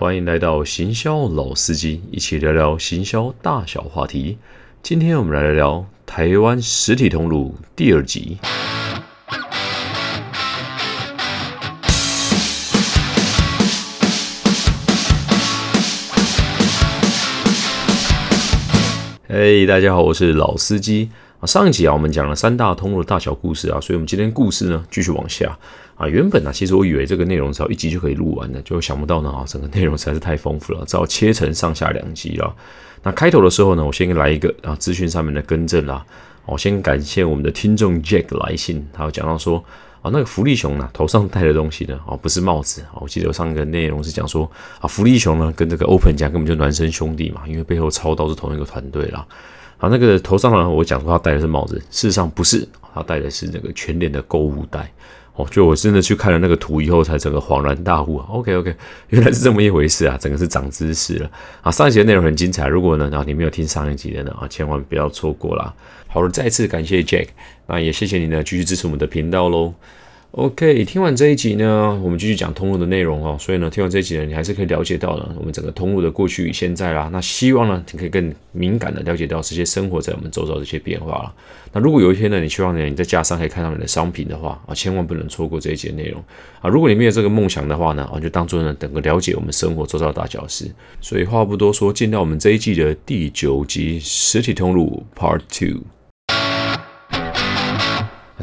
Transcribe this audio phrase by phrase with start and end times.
[0.00, 4.38] 欢迎来到行销老司机，一起聊聊行销大小话题。
[4.82, 8.38] 今天我们来聊聊台湾实体通路第二集。
[19.28, 21.10] 嘿，大家好，我是老司机。
[21.44, 25.58] 上一集啊，我们讲了三大通路的大小故事啊，所以我们今天故事呢继续往下。
[26.00, 32.56] 啊，原本呢，其实我以为这个内容只要一集就可以录完的，就想不到呢啊，整个内容实在是太丰富了，只好切成上下两集了。
[33.02, 36.02] 那开头的时候呢，我先来一个啊资讯上面的更正啦。
[36.46, 39.62] 我先感谢我们的听众 Jack 来信，他有讲到说
[40.00, 49.26] 啊，那个福利熊呢头上戴的东西呢，啊不是帽子啊，我记得我上一个内容是讲说啊，福利熊呢跟这个 Open 家根本就孪生兄弟嘛，因为背后操刀是同一个团队啦。
[49.76, 54.90] 啊，那个头上呢，我讲说他戴的是帽子，事实上不是，他戴的是那个全脸的购物袋。
[55.34, 58.26] 哦，就我真的去看了那个图以后，才整个恍然大悟啊。
[58.30, 58.74] OK OK，
[59.08, 61.30] 原来是这么一回事啊，整个是长知识了
[61.62, 61.70] 啊。
[61.70, 65.72] 上一集的内容很精彩，如果呢，啊你没有听上一集的呢啊，千万不要错过啦。
[66.08, 67.28] 好了，再次感谢 Jack，
[67.66, 69.72] 那也谢谢你呢，继续支持我们的频道喽。
[70.32, 73.36] OK，听完这一集呢，我们继续讲通路的内容哦。
[73.36, 77.10] 所以呢，听完这一集呢，你还是可以了解到呢，我们整个通路的过去与现在啦。
[77.12, 81.34] 那希望呢，你可以更敏感的了解到这些生活在我们周遭的这些变化了。
[81.72, 86.22] 那如果有一天呢，你希望呢，你在架上可以看到你的商品的话啊，千万不能错过这一集内容
[86.60, 86.70] 啊。
[86.70, 90.70] 如果你没有这个梦想的话呢，啊，就当做呢，等个了解我们生活周遭的大小事。
[91.00, 95.82] 所以话不多说，进到我们这一季的第九集实体通路 Part Two。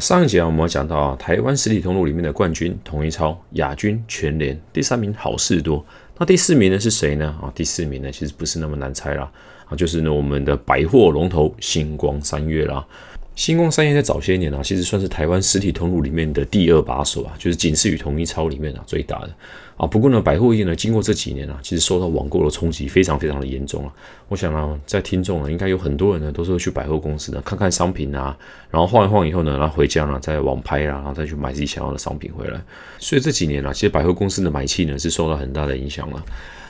[0.00, 5.84] 上一集啊，我们讲到啊，台湾实体通路里面的冠军统一超，亚军全联，第三名好事多。
[6.16, 7.36] 那第四名呢是谁呢？
[7.42, 9.28] 啊，第四名呢其实不是那么难猜啦，
[9.66, 12.86] 啊，就是呢我们的百货龙头星光三月啦。
[13.34, 19.30] 星光三月在早些年啊，其实算是台湾实体通路里面的第二把手啊，就是仅次于统一超里面啊最大的
[19.78, 19.86] 啊。
[19.86, 23.92] 不过呢，百货业呢，经过这几年啊，其实受到网购的冲击非常非常的严重啊。
[24.28, 28.36] 我想呢，在听众呢，应该有很多人呢，都是会去百货公司呢看看商品啊，
[28.70, 32.60] 然后晃一晃以后呢，然后回家呢再网拍啊，然后再去买自己想要的商品回来。
[32.98, 36.22] 所以这几年啊，其实百货公司的买气呢是受到很大的影响了。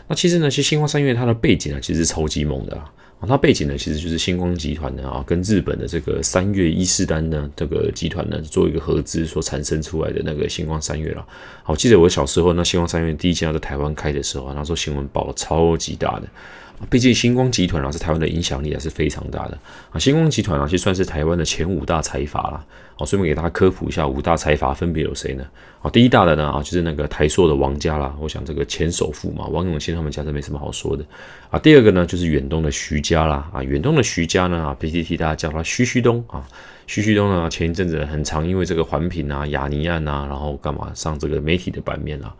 [0.06, 2.90] 那其实呢，其实星光三月它的背景啊，其实是超级猛的啊。
[3.20, 11.26] 啊，它背景呢，其实就是星光集团的啊，跟日本的这个三月伊势丹呢这个集团呢做一个合资所产生出来的那个星光三月了。
[11.62, 16.28] 好，记得我小时候那星光三月第一家在台湾开的时候啊，那时候新闻报了超级大的。
[16.88, 19.58] 毕竟星光集团啊，是台湾的影响力还是非常大的
[19.90, 19.98] 啊。
[19.98, 22.64] 星光集团啊，其实算是台湾的前五大财阀啦。
[22.96, 25.44] 好，顺便给大家科普一下，五大财阀分别有谁呢？
[25.80, 28.14] 好，第一大的呢啊，就是那个台塑的王家啦。
[28.20, 31.04] 我想这个前首富嘛，王永庆他们家是没什么好说的
[31.50, 31.58] 啊。
[31.58, 33.48] 第二个呢，就是远东的徐家啦。
[33.52, 36.46] 啊，远东的徐家呢啊，PTT 大家叫他徐徐东啊。
[36.86, 42.34] 徐徐东呢，前一阵子很常，因为这个环评啊、雅尼案啊，然后干嘛上这个媒体的版面啊。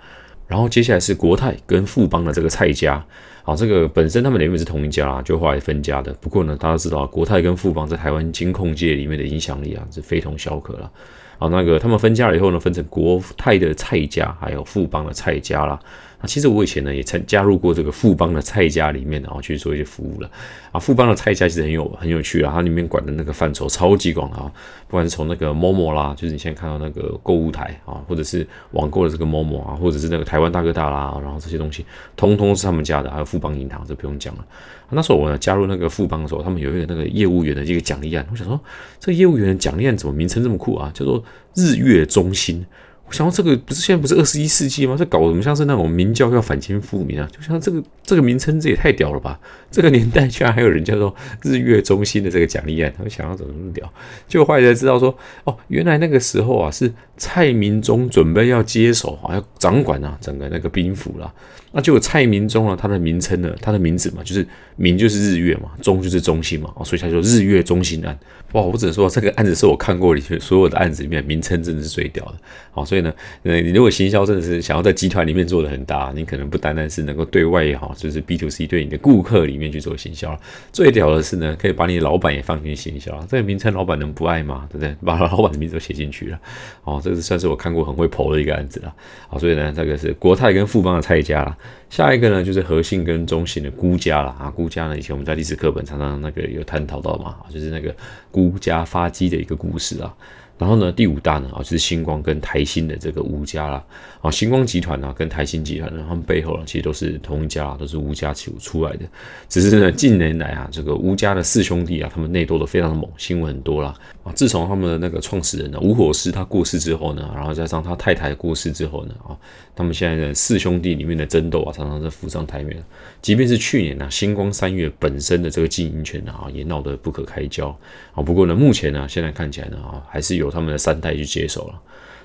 [0.49, 3.05] 然后接下来是国泰跟富邦的这个蔡家。
[3.45, 6.13] 啊，这个本身他们原本是同一家啦，就后来分家的。
[6.21, 10.91] 不过呢，大家知道国泰跟富邦在台湾金控界里面的影响力啊，是非同小可了。
[11.39, 15.81] 啊，那个他们分家了以后呢，分成国泰的蔡家，还有富邦的蔡家啦。
[16.21, 20.29] 啊，其实我以前呢也曾加入过这个富邦的蔡家里面，然后去做一些服务了。
[20.73, 24.51] 啊，富邦的蔡家其实很有很有趣啊，它里面管的那个范畴超级广啊，
[24.89, 31.87] 不管是从那个 Momo 啦，就是你现在看到那个购物台啊，或者是网购的这个 Momo 啊，或者是那个台湾大哥大啦，然后这些东西
[32.17, 34.45] 通通是他们家的，还有富邦银行，这不用讲了。
[34.91, 38.61] 那时候我呢加入那个富邦的时候，他们有一个那个业务员的一个奖励案，我想说
[38.99, 40.91] 这业务员的奖励案怎么名称这么酷啊？
[40.93, 41.23] 叫做
[41.55, 42.67] 日月中心。
[43.09, 44.95] 我想到这个不是现在不是二十一世纪吗？
[44.99, 47.27] 这搞什么像是那种明教要反清复明啊？
[47.33, 49.41] 就像这个这个名称这也太屌了吧！
[49.71, 53.91] 这个年代居然还有人叫做日月中心的这个奖励案，他们想要怎么那么屌？
[54.29, 61.33] 就后来才知道说，哦，原来那个时候啊是蔡明忠准备要接手啊，要掌管啊整个那个兵符了。
[61.73, 64.47] 那就有蔡明忠啊，他的名称呢，他的名字嘛，就是
[64.77, 68.19] 明就是日月嘛，中就是中心嘛，所以他说日月中心案。
[68.53, 72.35] 哇，我只能说这个案子是我看过里面所有的案子里面名称真的是最屌的。
[72.71, 73.13] 好，所以呢，
[73.43, 80.35] 呃，你如果行销真的是想要在集团里面做的很大，你可能不单单是能够对外也好，就是 B to C 对你的顾客里面去做行销。
[80.73, 83.13] 最屌的是呢，可以把你的老板也放进行销。
[83.29, 84.67] 这个名称老板能不爱吗？
[84.71, 84.97] 对不对？
[85.05, 86.39] 把老板的名字都写进去了。
[86.85, 88.95] 哦，这个算是我看过很会跑的一个案子了。
[89.29, 91.55] 好，所以呢，这个是国泰跟富邦的蔡家了。
[91.91, 94.51] 下一个呢，就是和信跟中信的孤家了啊。
[94.51, 97.95] 孤家呢，以前我们在历史课本常常那个有探讨到嘛，就是那个
[98.31, 100.15] 孤家发迹的一个故事啊。
[100.59, 103.85] 然后呢，第五大呢啊，就是星光跟台新的这个吴家啦
[104.21, 109.07] 啊，星光集团呢跟台新集团呢，他们背后呢其实都是同一家，都是吴家出出来的。
[109.49, 113.95] 只是呢，近年来啊，这个吴家的四兄弟啊，他们内斗的非常的猛，新闻很多啦
[114.25, 114.33] 啊。
[114.33, 119.39] 自从他们的那个创始人呢吴火狮他过世之后呢，然后加上他太太过世之后呢啊，
[119.77, 122.83] 他们现在的四兄弟里面的争斗啊，常常在浮上台面。
[123.23, 127.69] 即便是去年呢，星光三月本身的这个经营权呢啊，也闹得不可开交
[128.13, 128.21] 啊。
[128.21, 130.48] 不过呢，目前呢，现在看起来呢啊，还是有。
[130.51, 131.81] 他们的三代去接手了，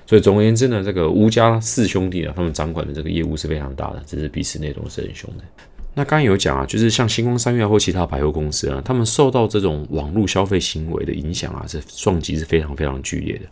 [0.06, 5.44] 所以总而言之呢，这个吴家四兄弟啊，他们掌管的这个业务是非常大的，只是彼此内斗是很凶的。
[5.96, 13.42] 那刚刚有讲啊，就是像星光三月或其他百货公司啊，他们受到这种网络消费行为的影响啊，是撞击是非常非常剧烈的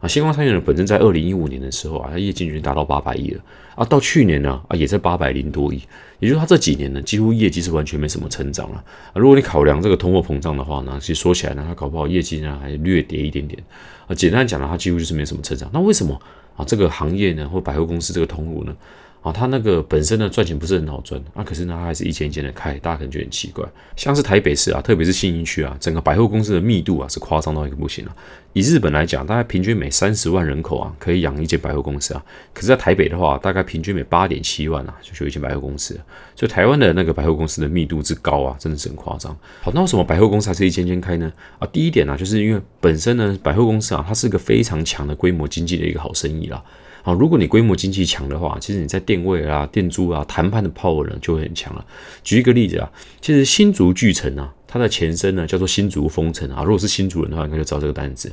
[0.00, 0.08] 啊。
[0.08, 3.40] 星光三月呢，本身在二零一五年的时候啊，它业绩已经达到八百亿了
[3.76, 5.80] 啊，到去年呢啊，也在八百零多亿，
[6.18, 8.76] 也就是它这几年呢，几乎业绩是完全没什么成长了
[9.12, 9.14] 啊。
[9.14, 13.62] 如果你考量这个通货膨胀的话呢，其实说起来呢，它搞不好业绩呢还略跌一点点。
[14.06, 15.70] 啊，简单讲呢，它几乎就是没什么成长。
[15.72, 16.20] 那为什么
[16.56, 16.64] 啊？
[16.64, 18.74] 这个行业呢，或百货公司这个通路呢？
[19.22, 23.62] 啊，它那个本身呢赚钱不是很好赚，啊，可是呢它还是一间一间的开，大家可能觉很奇怪。
[23.94, 28.16] 像是台北市啊，特别是信义区啊，整个百货公司的密度啊是夸张到一个不行了。
[28.54, 32.24] 以日本来讲，大概平均每三十万人口啊可以养一间百货公司啊，
[32.54, 36.00] 可是在台北的话，大概平均每八点七万啊就有一间百货公司。
[36.34, 39.36] 所以台湾的那个百货公司的密度之高啊，真的是很夸张。
[39.60, 41.30] 好，那为什么百货公司还是一间间开呢？
[41.58, 46.64] 啊，第一点呢，就是因为本身呢百货公司啊，它是一个非常强的规模经济的一个好生意啦。
[47.02, 51.84] 好，如果你规模经济强的话，其实你在店位啊、店租啊、谈判的 power 呢就会很强了。
[52.22, 56.62] 举一个例子啊，其实新竹巨城啊，它的前身呢叫做新竹丰城啊。
[56.62, 58.30] 如果是新竹人的话，应该就知道这个单子。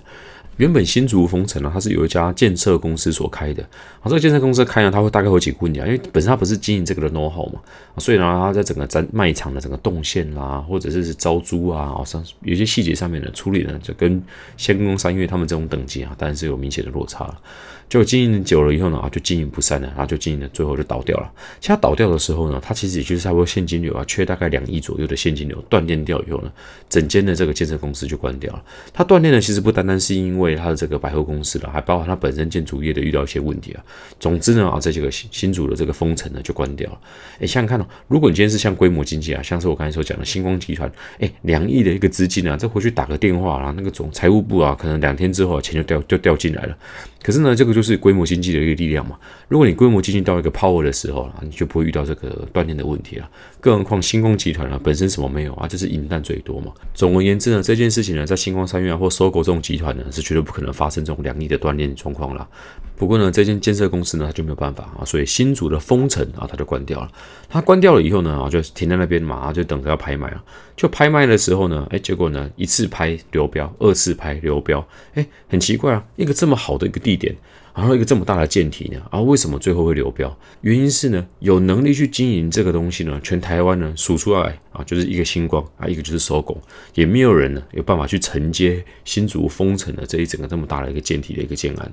[0.58, 3.64] 原本新竹丰城呢，它是有一家建设公司所开的。
[4.00, 7.62] 好，这个建设公司开呢，它会大概会几个问题啊，因为本身它不是经营这个的 know how 嘛，
[8.00, 14.20] 所以呢，它在整个在卖场的整个动线啦，或者是招租啊，好像有些细节上面的处理呢，就跟
[14.58, 17.40] 仙宫三月他们这种等级啊，当然是有明显的落差了。
[17.90, 21.32] 就经营久了以后呢，啊，就经营不善了，然后就经营的最后就倒掉了。
[21.62, 26.52] 其实倒掉的时候呢，它其实也就是差不多现金流啊，缺大概两亿左右的现金流断电掉以后呢，
[26.90, 28.62] 整间的这个建设公司就关掉了。
[28.94, 33.84] 它断电呢，其实不单单是因为它的这个百货公司了，还包括它本身建筑业的遇到一些问题啊。
[34.20, 37.00] 总之呢，啊，在这个新新主的这个封城呢就关掉了。
[37.40, 46.78] 哎，想想看哦，如果你今天是像规模经济啊，像是我刚才所讲的星光集团，哎，两亿的一个资金啊，再回去打个电话啊，那个总财务部啊，可能两天之后钱就掉就掉进来了。
[47.24, 49.16] 可是呢，这个就是规模经济的一个力量嘛。
[49.48, 53.30] 如果你规模经济到一个 power 的时候啊，你就不会遇到这个断电的问题了。
[53.62, 56.72] 更何况星光集团啊，本身什么没有啊，就是银弹最多嘛。
[56.96, 62.48] 总而言之呢，这件事情呢，在星光三院或搜狗这种集团呢，是绝对不可能发生这种两亿的断电状况了。
[62.96, 67.12] 不过呢，这间建设公司呢，它就没有办法啊，所以新竹的封城啊，它就关掉了。
[67.48, 70.44] 它关掉了以后呢，啊，就停在那边嘛，就等着要拍卖了。
[70.76, 77.36] 就拍卖的时候呢，哎，结果呢，一次拍流标，二次拍流标，哎，很奇怪啊，一个这么好的一个地点。
[77.78, 80.36] 然后一个这么大的舰体呢，啊，为什么最后会流标？
[80.62, 86.56] 原因是呢，有能力去经营这个东西呢，全台湾呢数出来啊，就是一个星光啊，一个就是收工，
[86.94, 91.92] 也没有人呢有办法去承接新竹封城的这一整个这么大的一个舰体的一个建案。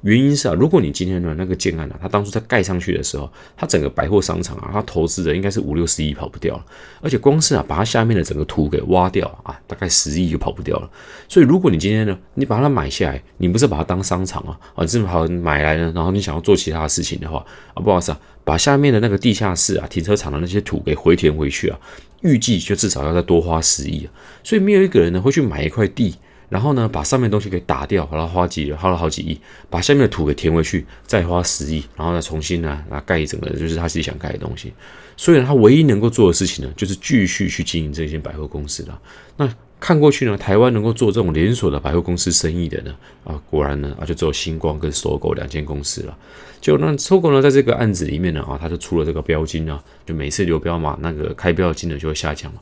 [0.00, 6.64] 原因是啊，如果你今天呢那个建案啊，它当初在盖上去的时候，它整个百货商场啊，它投资的应该是五六十亿跑不掉了，
[7.00, 10.90] 而且光是啊把它下面的整个土给挖掉啊，大概十亿就跑不掉了。
[11.28, 17.44] 所以如果你今天呢，你把它买下来，你不是把它当商场啊，啊，这么好买来呢，然后你想要做其他的事情的话
[17.74, 21.78] 啊，不好意思啊，把下面的那个地下室啊、停车场的那些土给回填回去啊，
[22.22, 24.12] 预计就至少要再多花十亿啊。
[24.42, 26.14] 所以没有一个人呢会去买一块地。
[26.48, 29.40] 然后呢，把上面东西给打掉，然后花几花了好几亿，
[29.70, 34.70] 把下面的土给填回去，再花十亿，然后再重新呢来盖一整个，就是他自己想盖的东西。
[35.16, 39.00] 所以，他唯一能够做的事情呢，就是继续去经营这间百货公司了。
[39.38, 39.48] 那
[39.82, 46.16] 看过去呢，台湾能够做这种连锁的百货公司生意的呢，啊，果然呢啊，就只有星光跟搜狗两间公司了。
[46.60, 52.60] 就那搜狗呢，在这个案子里面呢，啊，他就出了这个标金啊，就每次流标嘛，那个开标金额就会下降嘛。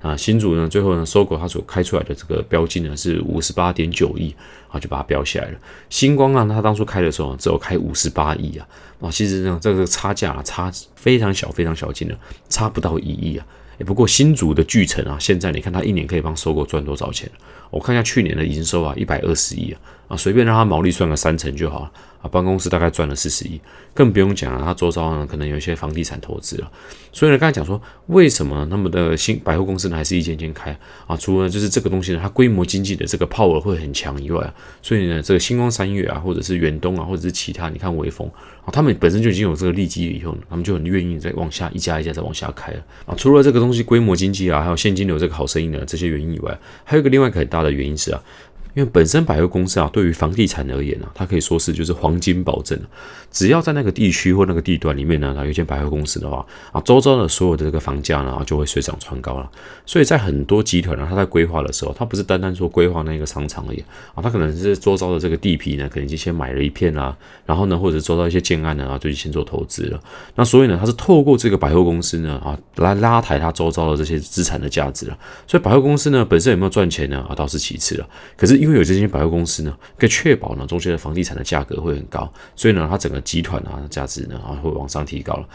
[0.00, 4.32] 啊，新主呢，最后呢，搜狗它所开出来的这个标金呢是五十八点九亿，
[4.68, 5.58] 啊，就把它标起来了。
[5.88, 8.68] 星光啊，它当初开的时候只有开五十八亿啊，
[9.00, 12.14] 啊，其实呢，这个差价差非常小，非常小金额，
[12.48, 13.44] 差不到一亿啊。
[13.84, 17.30] 不过新竹的巨城啊，现在你看它一年可以帮收购赚多少钱？
[17.70, 21.92] 我看一下去年的营收啊，一百二十亿啊，啊，随便让它毛利算个三成就好了。
[22.22, 23.60] 啊，办公室大概赚了四十亿，
[23.94, 24.62] 更不用讲了。
[24.64, 26.70] 他周遭呢，可能有一些房地产投资了。
[27.12, 31.16] 所以呢，刚才讲说，为什么那么的新百货公司呢，还是一间间开啊？
[31.16, 38.30] 除了就是这个东西呢，它规模经济的这个 power 会很强以外啊，所以呢，这个星光三月啊，或者是远东啊，或者是其他，你看微风
[38.64, 43.14] 啊，他们本身就已经有这个利基以后呢，他们就很愿意再往下一家一家再往下开了啊。
[43.16, 48.22] 除了这个东西规模经济啊，还有现金流这个好生意呢，这些原因以外，还有一个另外一个很大的原因是啊。
[48.74, 52.78] 因为本身百货公司啊，对于房地产而言啊，它可以说是就是黄金保证
[53.30, 59.48] 只要在那个地区或那个地段里面呢，它有一间百货公司的话啊，周遭的所有的这个房价呢，就会水涨船高了。
[59.86, 63.84] 所以在很多集团呢，它在规划的时候，它不是单单说规划那个商场而已
[64.14, 70.00] 啊，它可能是周遭的这个地皮呢，可能就先买了一片啊，然后呢，或者周遭一些建案呢，啊，就先做投资了。
[70.34, 75.16] 那所以呢，它是透过这个百货公司呢，啊，来拉抬它周遭的这些资产的价值了。
[75.46, 77.24] 所以百货公司呢，本身有没有赚钱呢？
[77.28, 78.08] 啊，倒是其次了。
[78.36, 85.48] 可是因为有这些百货公司呢，可以确保呢，中间的房地产的价格会很高，所以呢，它整个集团啊，价值呢，啊，会往上提高了。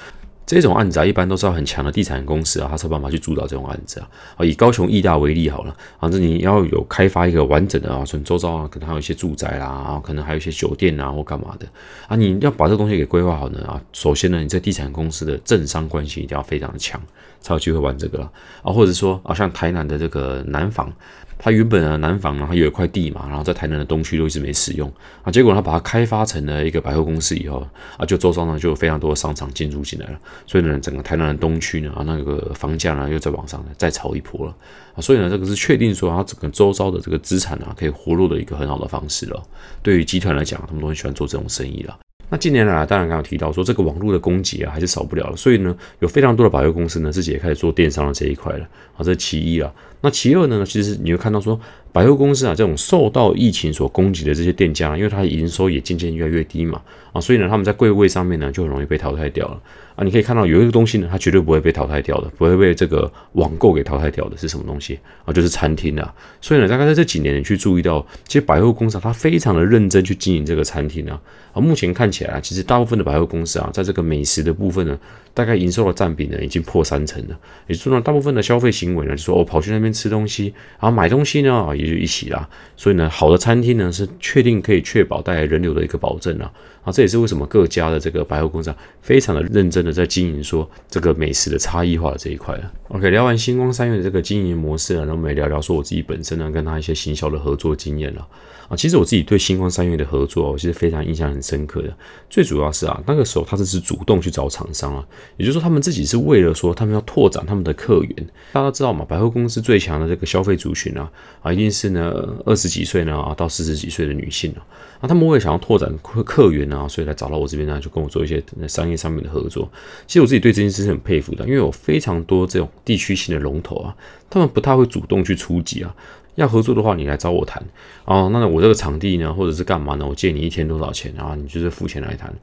[0.48, 4.08] 这种案子啊，一般都是要很强的地产公司啊，他才有办法去主导这种案子啊。
[4.38, 11.68] 啊，以高雄义大为例好了，反正你要有开发一个完整的啊，从周遭啊，可能还有一些住宅啦，啊，可能还有一些酒店啊或干嘛的
[12.08, 13.82] 啊，你要把这东西给规划好呢啊。
[13.92, 17.02] 首先呢，你这地产公司的政商关系一定要非常的强，
[17.42, 18.22] 才有机会玩这个
[18.62, 18.72] 啊。
[18.72, 20.94] 或者说啊，像台南的这个南房。
[21.38, 27.66] 他原本啊南房啊，他有一块地嘛，然后在台南的东区都一直没使用啊，结果他把它开发成了一个百货公司以后
[27.98, 34.56] 啊，就周遭呢就有非常多的商场进入进来了，所以呢整个台南的东区呢啊那个房价呢又在往上再炒一波了
[34.96, 39.44] 啊，所以呢这个是确定说它整个周遭的这个资产啊可以活络的一个很好的方式了。
[39.84, 41.98] 对于集团来讲，他们都很喜欢做这种生意了。
[42.28, 48.66] 那近年来，当然刚刚提到说这个网络的供给啊，还是少不了的，所以呢，有非常多的百货公司呢，自己也开始做电商的这一块了
[48.98, 49.72] 啊，这其一啊。
[50.06, 51.60] 那其二呢，其实你会看到说，
[51.92, 56.80] 百货公司啊，这种受到疫情所攻击的这些店家，因为它营收也渐渐越来越低嘛
[57.12, 59.60] 啊，所以呢，他们在柜位上面呢，就很容易被淘汰掉了
[59.96, 60.04] 啊。
[60.04, 65.34] 你可以看到有一个东西呢，它绝对不会被淘汰掉的，不会被这个网购给淘汰掉的，是什么东西啊？
[65.34, 66.14] 就是餐厅啊。
[66.40, 71.20] 所以呢，大概在这几年，你去注意到，其实百货公司它非常的认真去经营这个餐厅啊。
[71.54, 75.00] 啊，目前看起来啊，其实大部分的百货公司啊，在这个美食的部分呢，
[75.34, 77.40] 大概营收的占比呢，已经破三成了。
[77.68, 82.48] 也就是说，大部分的消费行为呢，就说我跑去那边吃东西，然后买东西呢，也就一起啦。
[82.76, 86.52] 所以呢，好的餐厅呢，是确定可以确保带来人流的一个保证啊。
[86.84, 88.72] 啊，这也是为什么各家的这个百货公司，
[89.02, 92.72] 非常的认真的在经营说这个美食的差异化的这一块了。
[92.90, 98.28] OK，聊完星光三月的这个经营模式啊，然后我们也聊聊说我自己本身呢，跟他一些行销的合作经验了。
[98.68, 101.96] 啊其实我自己对星光三月的合作，我其实非常印象很深刻的。
[102.30, 105.06] 最主要是啊，那个时候他是是主动去找厂商啊，
[105.38, 108.16] 也就是说他们自己是为了说他们要拓展他们的客源。
[108.54, 112.12] 大家都知道嘛，百货公司最强的这个消费族群啊，啊一定是呢
[112.46, 114.66] 二十几岁呢啊到四十几岁的女性啊。
[115.02, 119.70] 那他们为了想要拓展客客源啊，所以来找到我这边呢，就跟我做一些商业上面的合作。
[120.08, 123.96] 其实我自己对这件事是很佩服的，因为有非常多这种地区性的龙头啊，
[124.30, 125.94] 他们不太会主动去出击啊。
[126.36, 127.64] 要合作的话，你来找我谈
[128.06, 128.30] 哦。
[128.32, 130.06] 那我这个场地呢，或者是干嘛呢？
[130.08, 132.34] 我借你一天多少钱然后你就是付钱来谈。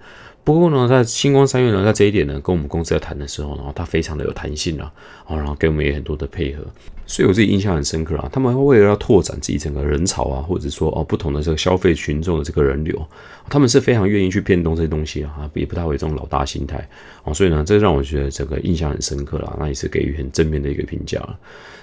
[0.45, 4.93] 不过呢，在星光三月呢，在这一点呢，跟我们公司在谈的时候呢，他非常的有弹性啊，
[5.27, 6.65] 哦，然后给我们也很多的配合。
[7.13, 8.27] 所以我自己印象很深刻啊。
[8.33, 13.07] 他们为了要拓展自己整个人潮啊，或者说哦不同的这个消费群众的这个人流，
[13.51, 16.89] 他们是非常愿意去变动这些东西啊，也不太会有这种老大心态
[17.23, 17.35] 啊。
[17.35, 21.39] 所以呢，这让我觉得整个印象很深刻了，那也是给予很正面的一个评价了。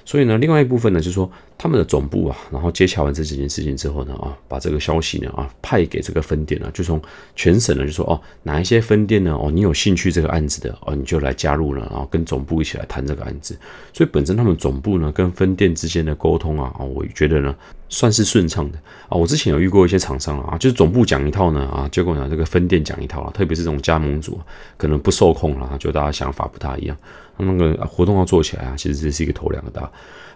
[0.06, 7.00] 所以呢，另外一部分呢，就是说他们的总部啊，然后接洽完这几件事情之后呢，啊，把这个消息呢，啊，派给这个分店呢，就从
[7.36, 13.56] 全省呢，就说哦，哪一些分店呢，哦，你有兴趣这个案子的，哦，你就来加入了，然后跟总部一起来谈这个案子。
[13.94, 17.54] 所以本身他们总部呢，跟分店之间的沟通啊，啊，我觉得呢，
[17.90, 18.78] 算是顺畅的
[19.10, 19.18] 啊。
[19.18, 24.40] 我之前有遇过一些厂商啊，就是总部讲一套呢，啊，结果呢，这个分店讲一套啊，特别是这种加盟组，
[24.78, 26.96] 可能不受控了，就大家想法不大一样。
[27.38, 29.90] 那个活动要做起来啊，其实这是一个头两个大。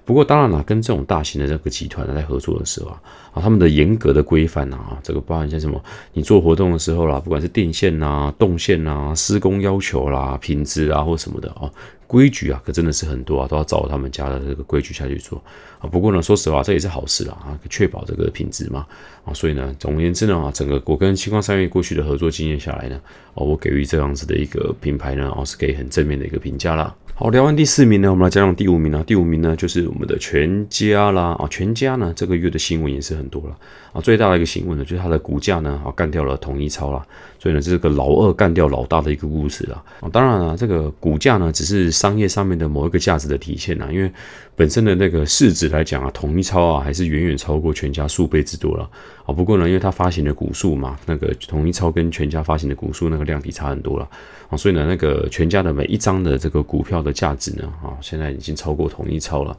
[0.06, 3.02] 不过当然了，跟这种大型的这个集团在合作的时候啊，
[3.34, 5.82] 啊，他们的严格的规范啊，这个包含像什么，
[6.12, 11.72] 你做活动的时候啦，不管是电线呐、动线呐、施工要求啦、品质啊或什么的啊，
[12.06, 15.42] 规矩啊，可真的是很多啊，都要照他们家的这个规矩下去做
[15.80, 15.88] 啊。
[15.88, 18.86] 不过呢，说实话，这也是好事啊，啊，确保这个品质嘛
[19.26, 19.34] 啊。
[19.34, 23.00] 所以呢，总而言之呢啊，整个我跟星光三月过去的合作经验下来呢，
[23.34, 26.96] 哦，我给予这样子的一个品牌呢，哦，是给很正面的一个评价啦。
[27.16, 29.04] 好，聊完第四名呢，我们来讲讲第五名啊。
[29.06, 33.56] 第五名呢，就是我们的全家啦啊，全家呢这个月的新闻也是很多了
[33.92, 34.02] 啊。
[34.02, 37.06] 最大的一个新闻呢，就是它的股价呢啊干掉了统一超啦，
[37.38, 39.84] 所以呢，这是个老二干掉老大的一个故事啊。
[40.12, 44.12] 当然了，这个股价呢只是商业上面的某一个价值的体现啊，因为
[44.56, 48.90] 本身的那个市值来讲啊，统一超啊还是远远超过全家数倍之多了
[49.24, 49.32] 啊。
[49.32, 54.10] 不过呢，因为它发行的股数嘛，那个统一超跟全家发行的股数那个量体差很多了
[54.50, 54.58] 啊。
[54.58, 59.52] 所以呢，那个全家的每一张的这个股票的价值呢，啊，现在已经超过统一超了，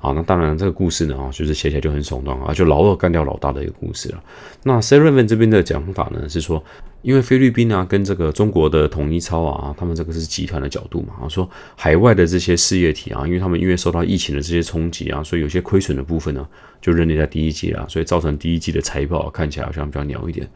[0.00, 4.22] 啊，那当然这个故事呢，啊，就是写起来就很耸动啊，就老二干掉老大的一个故事了。
[4.62, 6.62] 那 Seven 这边的讲法呢是说，
[7.02, 16.46] 因为菲律宾啊跟这个中国的统一超啊，他们这个是集团的角度嘛，啊说海外的这些事业体啊，因为他们因为受到疫情的这些冲击啊，所以有些亏损的部分呢，
[16.80, 20.48] 就认列在第一季啊，所以造成第一季的财报看起来好像比较鸟一点。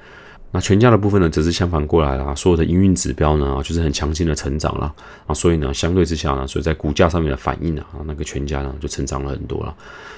[0.55, 4.95] 那全家的部分呢，则是相反过来了，所有的营运指标呢，就是很强劲的成长了
[5.27, 9.75] 啊，所以呢，相对之下呢，所以在股价上面的反应啊，那个全家呢就成长了很多了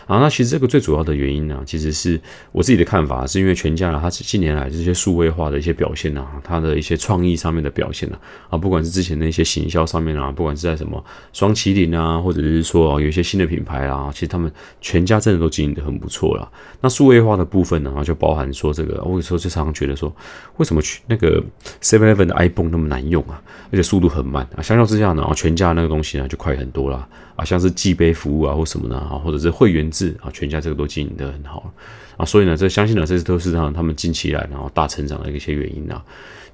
[0.06, 0.18] 啊。
[0.18, 2.20] 那其实这个最主要的原因呢，其实是
[2.52, 8.18] 我自己的看法，是因为全家呢，它近年来这些数位化的一些表现啊，它的一些创意上面的表现呢
[8.50, 11.02] 啊，不管是之前的一些行销上面啊，不管是在什么
[11.32, 14.52] 双麒麟啊，或者是说有一些新的品牌啊，其实他们
[14.82, 16.46] 全家真的都经营的很不错了。
[16.82, 20.14] 那数位化的部分呢，就包含说这个，我有时候就常常觉得说。
[20.56, 21.42] 为什么去那个
[21.82, 23.42] Seven Eleven 的 iPhone 那么难用啊？
[23.70, 24.62] 而且速度很慢啊！
[24.62, 27.44] 相较之下呢，啊，全家那个东西呢就快很多了啊！
[27.44, 31.72] 像是寄杯服务啊，或什么呢啊，或者是会员制啊，全家这个都经营的很好
[32.16, 32.24] 啊！
[32.24, 36.02] 所以呢，这相信呢，这都是让他们近期来然后大成长的一些原因啊。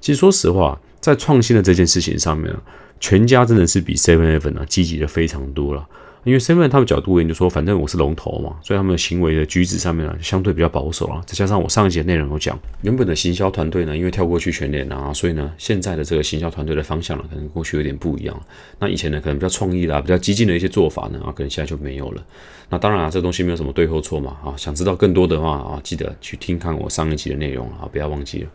[0.01, 2.53] 其实说实话，在创新的这件事情上面，
[2.99, 5.87] 全家真的是比 Seven Eleven 啊积极的非常多了。
[6.23, 11.21] 因为 Seven 他们角度而言，就说反正我是龙头嘛，所以他们的行为的举止上面呢，相对比较保守啊。
[11.25, 18.41] 再加上我上一节内容有讲，原本的行销团队呢，因为跳过去全联啊，所以呢，现在的这个行销团队的方向呢，可能过去有点不一样。
[18.79, 22.23] 那以前呢，可能比较创意啦，比较激进的一些做法呢，啊，可能现在就没有了。
[22.69, 28.49] 那当然啊，这东西没有什么对或错嘛，啊，想知道更多的话啊，记得去听看我上一集的内容啊，不要忘记了。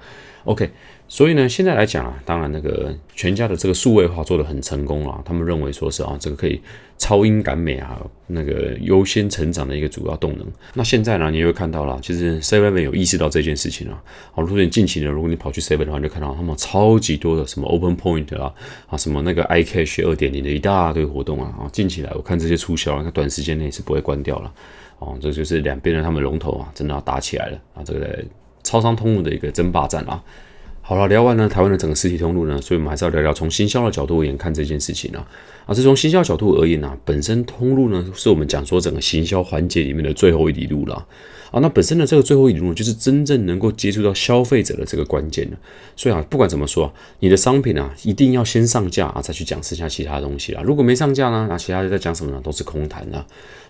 [0.44, 0.70] OK。
[1.10, 6.60] 所以呢，现在来讲啊，当然那个全家的这个数位化做得很成功了，他们认为说是啊，这个可以
[6.98, 10.46] 超英赶美啊，那个优先成长的一个主要动能。
[10.74, 14.02] 那现在呢，你会看到了，其实 Seven 有意识到这件事情啊。
[14.32, 18.52] 好，如果你近期呢，如果你跑去 Seven 的话，就看到他们超级多的什么 Open Point 啊，
[18.88, 24.52] 啊什么那个 iCash 二点零的一大堆活动啊，啊近期来我看这些促销，那短时间内是不会关掉了。
[24.98, 28.22] 哦，这就是两边的他们龙头啊，真的要打起来了啊，这个
[28.68, 30.22] 超商通路的一个争霸战啊。
[30.82, 35.26] 好了，聊完了台湾的整个实体通路呢，所以我们还是要聊聊从行销的角度而言看这件事情啊。
[35.66, 41.06] 啊，是从行销角度而言呢，本身通路呢是我们讲说整个行销环节里面的最后一里路了。
[41.50, 45.56] 啊，那本身的这个最后一里路就是真正能够接触到消费者的这个关键了。
[45.96, 50.62] 所以啊，不管怎么说，你的商品啊一定要先上架啊，再去讲剩下其他东西啦。
[50.62, 52.40] 如果没上架呢，那其他的在讲什么呢？
[52.42, 53.24] 都是空谈的。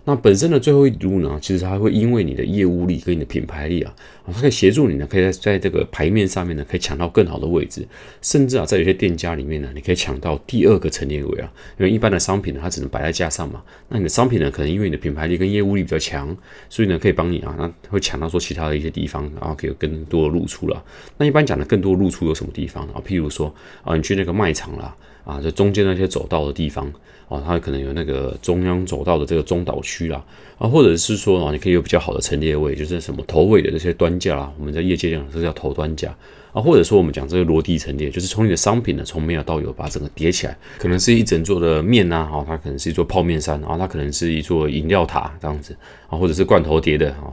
[0.04, 3.94] 那本身的最后一路呢，其实它会因为你的业务力跟你的品牌力啊，
[4.26, 7.87] 它可以协助你呢，可以在在这个牌面上面呢，可以抢到更好的位置，
[8.23, 11.52] 甚至啊，在有些店家里面呢，你可以抢到第二个陈列位啊。
[11.78, 13.62] 因为一般的商品呢，它只能摆在架上嘛。
[13.88, 16.35] 那你的商品呢，可能因为你的品牌力跟业务力比较强，
[16.70, 20.83] 所以呢，可以帮你啊，那会抢到说其他的一些地方，然后可以有更多的露出了。
[21.16, 23.02] 那一般讲的更多露出有什么地方啊？
[23.07, 24.94] 譬如说啊，你去那个卖场啦。
[25.24, 26.90] 啊，就中间那些走道的地方，
[27.28, 30.24] 啊，它可能有那个中央走道的这个中岛区啦，
[30.57, 36.16] 啊，或者是说啊，你可以有比较好的陈列位，就是什么头尾的这些端架啦，我们在业界讲这叫头端架
[36.54, 45.76] 啊，或者说我们讲这个落地陈列，就是从你的商品呢，从没有到有把整个叠起来，可能是一整座的面呐，啊，它可能是一座泡面山，啊，它可能是一座饮料塔这样子，
[46.09, 47.31] 啊，或者是罐头叠的，啊。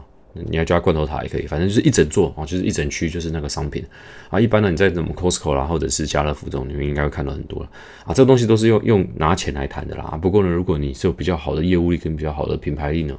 [0.49, 3.85] 你要加罐头塔也可以，反正就是一整座哦，就是一整区，就是那个商品
[4.29, 4.39] 啊。
[4.39, 7.69] 一般呢，你在什么 Costco 啦，或者是家乐福中，你们应该会看到很多了
[8.05, 8.13] 啊。
[8.13, 10.19] 这个东西都是用用拿钱来谈的啦。
[10.21, 13.17] 不过呢，如果你是有比较好的业务力跟比较好的品牌力呢，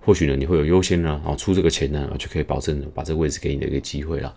[0.00, 4.34] 或许呢，你会有优先呢，啊出这个钱呢，就可以保证把这个位置给你的一个机会了。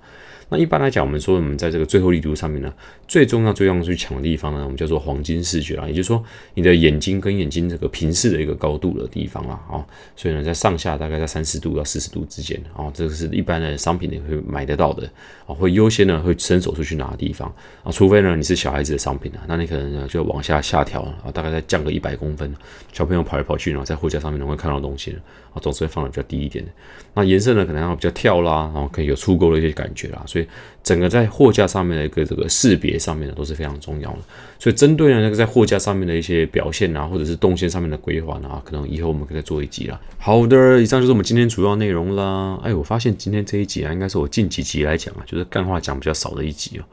[0.53, 2.73] 那一般来讲，我们说我们在这个最后力度上面呢，
[3.07, 6.21] 最重要、最重要去抢的地方呢，我们叫做黄金视觉啊，也就是说
[6.55, 9.79] 你的眼睛跟眼睛这个平视的一个高度的地方啦，啊，
[10.13, 15.09] 所以呢，在上下大概在三十度到四十度之间啊，这个是一般的商品你会买得到的
[15.47, 17.47] 啊，会优先呢会伸手出去拿的地方
[17.81, 22.53] 啊，除非呢你是小孩子的商品啊，那你可能呢就往下下调啊，大概再降个一百公分，
[22.91, 25.17] 小朋友跑来跑去呢，在货架上面能够看到东西
[25.53, 26.71] 啊，总是会放的比较低一点的。
[27.13, 30.40] 那颜色呢，可能要比较跳啦，然后可以有出钩的一些感觉啦，所以
[30.84, 34.19] 整个在货架上面的一个这个识别上面呢，都是非常重要的。
[34.60, 39.99] 所以针对呢那个在货架上面的一些表现啊，或者是动线上面的规划啊，可能以后我们可以再做一集了。
[40.17, 42.60] 好的，以上就是我们今天主要内容啦。
[42.63, 46.84] 哎，我发现今天这一集啊，应该是我近几集来讲啊，就是干话讲比较少的一集哦。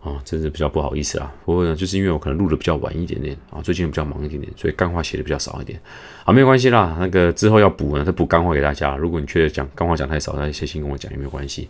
[0.00, 1.34] 啊，真是比较不好意思啊。
[1.44, 5.78] 不过呢，就是因为我可能录的比较晚一点点啊，最近比较忙一点点，所以干话写的比较少一点。
[6.24, 8.96] 好，没有关系啦，那个之后要补呢，再补干话给大家。
[8.96, 11.68] 如果你觉得讲干话讲太少，那写信跟我讲也没有关系。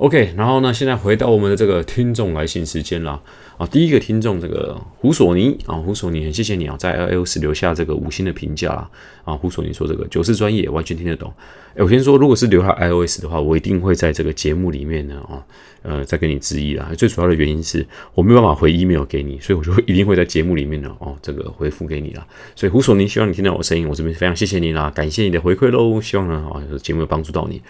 [0.00, 3.20] OK，然后呢，现在回到我们的这个听众来信时间啦。
[3.58, 8.90] 啊，第一个听众这个胡索尼啊，胡索尼很谢谢你啊，在 iOS 留下这个五星的评价啦。
[9.24, 11.30] 啊，胡索尼说这个九四专业完全听得懂。
[11.74, 15.44] 哎，我先说，如果是留下 iOS 的话，我一定会在这个节目里面呢啊，
[15.82, 16.90] 呃，再跟你质疑啦。
[16.96, 22.26] 最主要的原因是我没有办法回 email 给你，所以我就一定会在节目里面呢哦，这个回复给你啦。
[22.56, 26.00] 所以胡索尼，希望你听到我声音，我这边非常谢谢你啦，感谢你的回馈喽。
[26.00, 27.60] 希望呢啊，节目有帮助到你。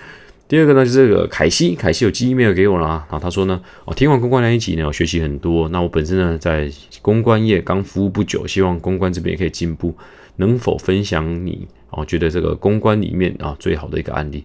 [0.50, 5.68] 第二个呢，就是这个凯西，凯西有寄 email 给我了啊，然后他说呢，哦，听完公关那一集呢，我学习很多。
[5.68, 6.68] 那我本身呢，在
[7.00, 9.94] 公关业刚服务不久，希望公关这边也可以进步，
[10.38, 12.04] 能否分享你哦？
[12.04, 14.44] 觉得这个公关里面啊，最好的一个案例。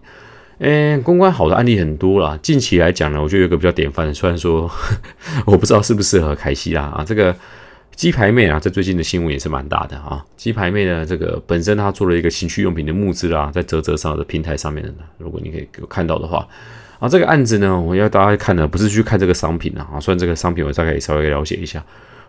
[0.60, 2.38] 诶，公关好的案例很多啦。
[2.39, 4.70] 近期来讲呢，我觉得有个比较典范的，虽然说
[5.48, 7.36] 我不知道适不适合凯西啦啊，这个。
[7.96, 10.24] 鸡排妹啊，在最近的新闻也是蛮大的啊。
[10.36, 16.46] 鸡排妹呢，这个本身她做了一个情趣用品的募资啦，在泽泽上的平台上面的，如果你可以有看到的话，
[17.00, 21.84] 啊，这个案子呢，我要大家看的不是去看这个商品啊，虽然这个商品我大概也稍微了解一下，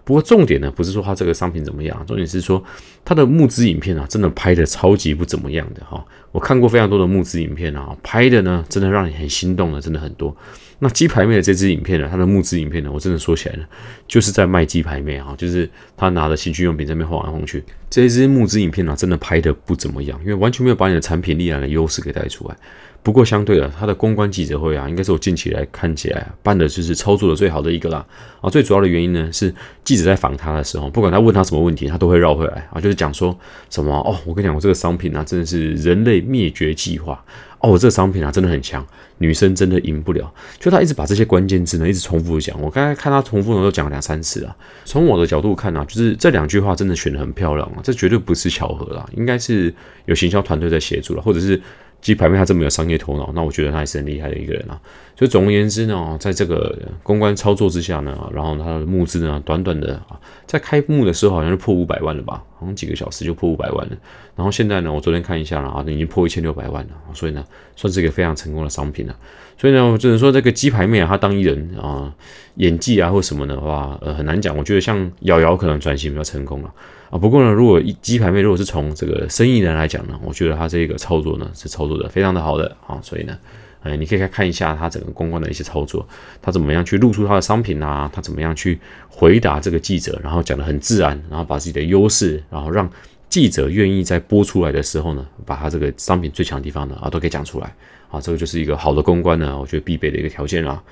[0.05, 2.63] 不过重点呢，不是说它这个商品怎么样，重点是说
[3.05, 6.03] 它的募资影片啊，真的拍的超级不怎么样的哈。
[6.31, 10.37] 我看过非常多的募资影片啊，拍的呢，真的让你很心动的，真的很多。
[10.79, 12.07] 那鸡排妹的这支影片呢？
[12.11, 12.91] 它的募资影片呢？
[12.93, 13.65] 我真的说起来呢，
[14.07, 17.65] 就是在卖鸡排妹啊，就是他拿着情趣用品在那边晃来晃去。
[17.89, 22.57] 这支募资影片呢，真的拍的不怎么样，因为完全没有把你的产品力量的优势给带出来。
[23.03, 28.05] 不过相对的，他的公关记者会啊，应该是我近期来看起来办的就是操作的最好的一个啦。
[28.41, 33.39] 啊，最主要的原因呢，是记者在访他的时候，不管他问他什么问题，他都会绕回来啊，就是讲说
[33.71, 37.25] 什么哦，我跟你讲，我这个商品啊，真的是人类灭绝计划。
[37.67, 38.87] 哦，我这个商品啊，真的很强，
[39.19, 40.33] 女生真的赢不了。
[40.61, 42.61] 就他一直把这些关键字呢，一直重复的讲。
[42.63, 44.57] 我刚才看他重复的都讲了两三次啊。
[44.85, 49.75] 从我的角度看呢，就是这两句话真的选的很漂亮啊，这绝对不是巧合啦，应该是
[50.05, 51.61] 有行销团队在协助了，或者是。
[52.03, 54.79] 鸡排妹她这么有商业头脑，那我觉得她也是很厉害的一个人啊。
[55.19, 63.97] 所以总而言之呢，在这个公关操作之下呢，然后他的募资呢，短短的啊，在开幕的时候好像是破五百万了吧，好像几个小时就破五百万了。
[64.35, 66.91] 然后现在呢，我昨天看一下了啊，已经破一千六百万了。
[67.15, 69.17] 所以呢，算是一个非常成功的商品了。
[69.59, 72.13] 所以呢，我只能说这个鸡排妹啊，她当艺人啊，
[72.57, 74.57] 演技啊或什么的话，呃，很难讲。
[74.57, 76.73] 我觉得像瑶瑶可能转型比较成功了。
[77.11, 83.39] 啊，不过呢，如果鸡排妹如果是从这个生意人来讲呢，我觉得他这个操作呢是操作的非常的好的啊，所以呢，
[83.89, 86.07] 哎，你可以看一下他整个公关的一些操作，
[86.43, 92.89] 他怎么样去露出他的商品啊，他怎么样去回答这个记者，然后讲的很自然，然后把自己的优势，然后让
[93.29, 97.75] 记者愿意在播出来的时候呢，把他这个商品最强的地方呢啊都给讲出来
[98.11, 100.83] 啊，这个就是一个好的公关呢，我觉得必备的一个条件啦。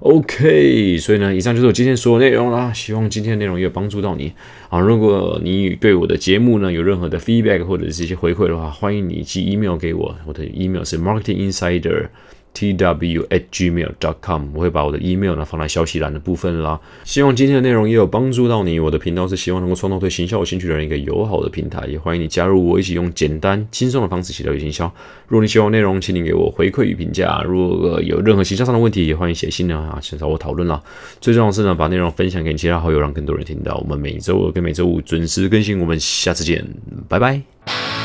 [0.00, 2.70] OK，所以呢，以上就是我今天所有内容啦。
[2.70, 4.30] 希望今天的内容也有帮助到你
[4.68, 4.78] 啊。
[4.78, 12.08] 如果你对我的节目呢有任何的 feedback 或者是一些回馈的话，欢迎你寄 email 给我，我的 email 是 marketing insider。
[12.56, 16.80] Tw at gmail dot com，我会把我的 email 呢放在消息栏的部分啦。
[17.04, 18.80] 希望今天的内容也有帮助到你。
[18.80, 24.86] 我的频道是希望能够创造对行销有兴趣的人一个友好的平台，也欢迎你加入我一起用简单轻松的方式写到行销。
[25.28, 27.42] 如果你喜欢内容，请你给我回馈与评价。
[27.46, 30.82] 如果有任何行销上的问题，也欢迎写信啊，请找我讨论啦。
[31.20, 33.76] 最重要的是呢，把内容分享给其他好友，让更多人听到。
[33.76, 36.64] 我们每周二跟每周五准时更新，我们下次见，
[37.08, 37.95] 拜拜。